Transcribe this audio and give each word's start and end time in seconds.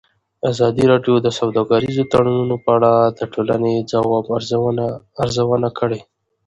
ازادي 0.51 0.83
راډیو 0.91 1.15
د 1.21 1.27
سوداګریز 1.39 1.97
تړونونه 2.11 2.55
په 2.63 2.69
اړه 2.77 2.91
د 3.17 3.19
ټولنې 3.33 3.73
د 3.79 3.85
ځواب 3.91 4.25
ارزونه 5.25 5.69
کړې. 5.79 5.99